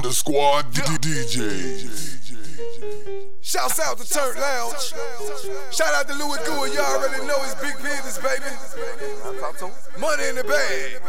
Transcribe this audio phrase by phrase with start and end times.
[0.00, 2.00] Thunder Squad DJ.
[3.42, 4.94] Shouts out to Turk Lounge.
[5.72, 6.72] Shout out to Louis Gould.
[6.72, 8.48] Y'all already know his big business, baby.
[9.98, 11.02] Money in the bag.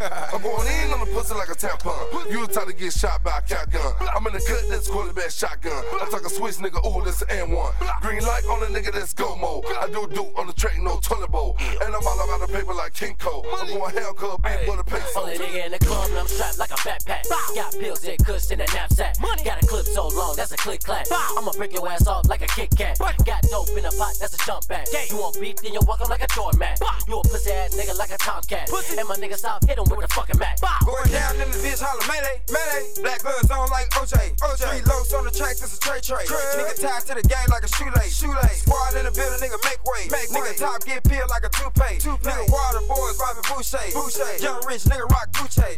[0.32, 2.30] I'm going in on the pussy like a tampon.
[2.30, 3.92] You was trying to get shot by a cat gun.
[4.14, 5.84] I'm in the cut that's quarterback shotgun.
[6.00, 8.00] I'm talking Swiss nigga, ooh, that's an N1.
[8.00, 9.64] Green light on the nigga, that's go mode.
[9.78, 11.56] I do do on the track, no toilet bowl.
[11.60, 13.44] And I'm all about the paper like King Cole.
[13.58, 15.20] I'm going hell, cuz big with a peso.
[15.20, 17.19] Only nigga in the club and I'm strapped like a backpack.
[17.60, 19.20] Got pills and kush in a knapsack.
[19.20, 19.44] Money.
[19.44, 21.04] Got a clip so long, that's a click clap.
[21.12, 22.96] I'ma break your ass off like a Kit Kat.
[22.98, 24.86] Got dope in a pot, that's a jump back.
[24.90, 25.04] Yeah.
[25.10, 26.80] You want beef, then you walk 'em like a doormat.
[27.06, 28.70] You a pussy ass nigga like a tomcat.
[28.70, 28.96] Pussy.
[28.96, 30.56] And my niggas stop, hit 'em with a fucking Mac.
[30.86, 32.88] Going down in the bitch, holla melee, melee.
[33.02, 34.64] Black guns on like OJ, OJ.
[34.64, 36.24] Three lows on the track, this a tray tray.
[36.24, 38.62] Nigga tied to the game like a shoelace, shoelace.
[38.62, 41.98] Squad in the building, nigga make way, make Nigga top get peeled like a toupee,
[42.00, 42.24] toupee.
[42.24, 44.40] Nigga water boys robbing Boucher, Boucher.
[44.40, 45.76] Young rich nigga rock Gucci,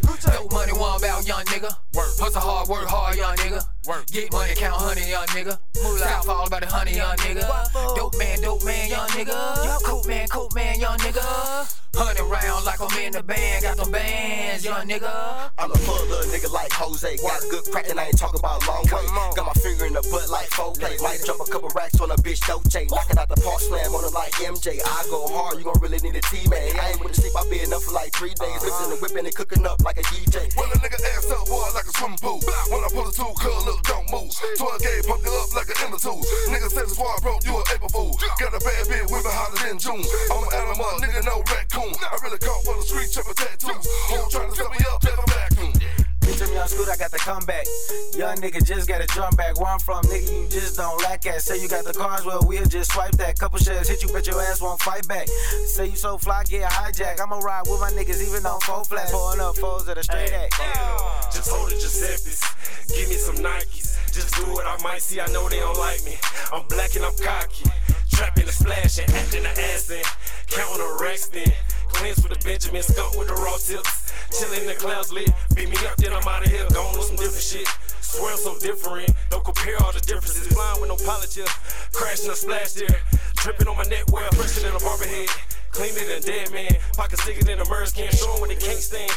[2.33, 3.63] Hustle hard, work hard, young nigga.
[3.87, 4.07] Work.
[4.07, 5.59] Get money, count honey, young nigga.
[5.99, 7.45] South for all about the honey, young nigga.
[7.95, 9.85] Dope man, dope man, young nigga.
[9.85, 11.21] Coat man, coat man, young nigga.
[11.95, 15.13] Hundred round like I'm in the band, got them bands, young nigga.
[15.59, 17.17] I'm a full little nigga like Jose.
[17.21, 19.05] Got a good crack and I ain't talking about long way.
[19.37, 20.97] Got my finger in the butt like four play.
[21.03, 22.89] Might drop a couple racks on a bitch Dolce.
[22.89, 24.81] Knocking out the park slam on it like MJ.
[24.81, 26.81] I go hard, you gon' really need a teammate.
[26.81, 27.62] I ain't with to sleep, I been up for
[28.03, 28.59] like three days.
[28.59, 28.67] Uh-huh.
[28.67, 30.51] Listen and whipping and cooking up like a DJ.
[30.59, 32.43] When a nigga ass up, boy, like a swimming pool.
[32.75, 34.35] When I pull the two, cuz look, don't move.
[34.59, 36.27] 12 gauge, pump you up like an inner tools.
[36.51, 38.19] Nigga said the squad broke, you a April fool.
[38.43, 40.03] Got a bad bitch, women hotter than June.
[40.35, 41.95] I'm an animal, nigga, no raccoon.
[42.03, 43.87] I really caught for the street, tripping tattoos.
[44.11, 45.82] Home trying to set me up, never vacuum.
[46.63, 47.67] Young school, I got the comeback.
[48.15, 49.59] Young nigga just got a drum back.
[49.59, 51.43] Where I'm from, nigga, you just don't lack at.
[51.43, 53.37] Say you got the cars, well, we'll just swipe that.
[53.37, 55.27] Couple shells hit you, bet your ass won't fight back.
[55.67, 57.21] Say you so fly, get hijacked.
[57.21, 59.11] I'ma ride with my niggas, even on four flats.
[59.11, 60.55] Pulling up foes at a straight act.
[61.35, 62.47] Just hold it, Giuseppe's.
[62.95, 63.99] Give me some Nikes.
[64.13, 65.21] Just do what I might see.
[65.21, 66.17] I know they don't like me.
[66.53, 67.69] I'm black and I'm cocky.
[68.13, 70.05] Trapping the splash and acting the ass in.
[70.47, 71.51] Counting the racks then.
[72.53, 74.13] Benjamin, skunk with the raw tips.
[74.29, 75.33] Chillin' in the clouds lit.
[75.57, 76.69] Beat me up, then I'm out of here.
[76.69, 77.67] Going on some different shit.
[78.03, 79.09] Swear I'm so different.
[79.31, 80.53] Don't compare all the differences.
[80.53, 81.41] Flying with no polish
[81.95, 83.01] Crashing a splash there.
[83.37, 84.29] Dripping on my neckwear.
[84.33, 85.31] Fresher than a barber head.
[85.73, 86.77] Cleaner than a dead man.
[86.97, 88.13] Pockets thicker in a merge can.
[88.13, 89.11] Show what they can't stand.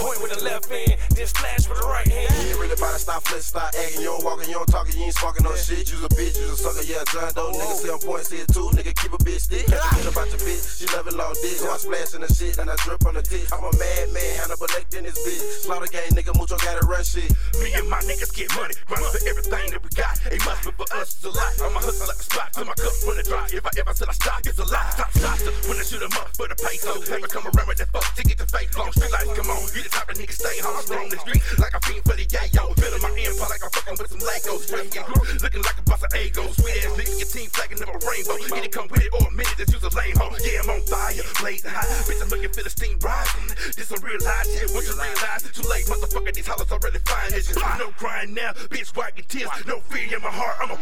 [0.00, 0.96] Point with the left hand.
[1.12, 2.32] Then splash with the right hand.
[2.40, 4.00] You ain't really about to stop flip, stop acting.
[4.00, 5.84] You don't walking, you don't talking, you ain't sparking no shit.
[5.92, 7.52] You's a bitch, you's a sucker, yeah, John Doe.
[7.52, 8.72] Nigga say I'm point, say it too.
[8.72, 9.68] Nigga keep a bitch stick.
[9.68, 11.60] Catch a about your bitch, she loving long dick.
[11.60, 13.44] So I splash in the shit, and I drip on the dick.
[13.52, 15.44] I'm a mad man, Hannibal Lecter in this bitch.
[15.68, 17.28] Slaughter gang, nigga, mucho gotta run shit.
[17.60, 20.16] Me and my niggas get money, grind for everything that we got.
[20.32, 21.52] It must be for us, it's a lot.
[21.60, 23.44] I'ma hustle like a spot till my cup run dry.
[23.52, 24.07] If I ever said
[26.18, 26.98] up for the peso.
[27.10, 28.92] Never come around with that fuck to get the face long.
[28.92, 30.82] Street lights, come on, you the type of nigga stay home.
[30.82, 32.74] Strong the street like I fiend for the yayo.
[32.76, 34.66] Feeling my empire like I'm fucking with some Legos.
[34.74, 36.54] And crew, looking like a boss of egos.
[36.58, 38.36] Sweet ass nigga, your team flagging up a rainbow.
[38.36, 40.34] Either come with it or admit it, that's just a lame hoe.
[40.42, 41.86] Yeah, I'm on fire, blazing high.
[42.04, 43.48] Bitch, I'm looking for the steam rising.
[43.78, 44.68] This some real life shit.
[44.74, 46.34] Once you realize, too late, motherfucker.
[46.34, 47.32] These hollers already fine.
[47.32, 48.94] It's no crying now, bitch.
[48.96, 49.48] Wipe tears.
[49.66, 50.56] No fear in my heart.
[50.60, 50.76] I'm a